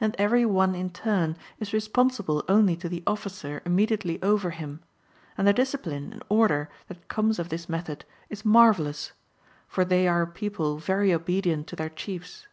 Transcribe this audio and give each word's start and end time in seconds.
And 0.00 0.16
every 0.18 0.46
one 0.46 0.74
in 0.74 0.88
turn 0.88 1.36
is 1.60 1.74
responsible 1.74 2.42
only 2.48 2.74
to 2.76 2.88
the 2.88 3.02
officer 3.06 3.60
immediately 3.66 4.18
over 4.22 4.48
him; 4.48 4.80
and 5.36 5.46
the 5.46 5.52
discipline 5.52 6.10
and 6.10 6.22
order 6.30 6.70
that 6.88 7.06
comes 7.08 7.38
of 7.38 7.50
this 7.50 7.68
method 7.68 8.06
is 8.30 8.46
mar 8.46 8.72
vellous, 8.72 9.12
for 9.68 9.84
they 9.84 10.08
are 10.08 10.22
a 10.22 10.26
people 10.26 10.78
very 10.78 11.12
obedient 11.12 11.66
to 11.66 11.76
their 11.76 11.90
chiefs. 11.90 12.46